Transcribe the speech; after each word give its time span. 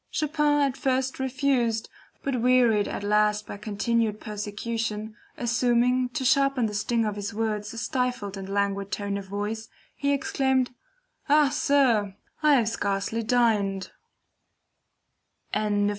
Chopin 0.09 0.61
at 0.61 0.77
first 0.77 1.19
refused, 1.19 1.87
but 2.23 2.41
wearied 2.41 2.87
at 2.87 3.03
last 3.03 3.45
by 3.45 3.55
continued 3.57 4.19
persecution, 4.19 5.15
assuming, 5.37 6.09
to 6.09 6.25
sharpen 6.25 6.65
the 6.65 6.73
sting 6.73 7.05
of 7.05 7.15
his 7.15 7.35
words, 7.35 7.71
a 7.71 7.77
stifled 7.77 8.35
and 8.35 8.49
languid 8.49 8.91
tone 8.91 9.15
of 9.15 9.25
voice, 9.27 9.69
he 9.95 10.11
exclaimed: 10.11 10.73
"Ah, 11.29 11.49
sir, 11.49 12.15
I 12.41 12.55
have 12.55 12.69
scarcely 12.69 13.21
dined!" 13.21 13.91